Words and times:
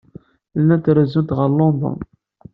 Llant 0.59 0.85
rezzunt 0.97 1.35
ɣef 1.37 1.51
London. 1.57 1.97